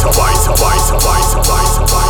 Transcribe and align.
Sabay 0.00 0.32
sabay 0.32 0.78
sabay 0.80 1.20
sabay 1.28 1.64
sabay 1.76 2.09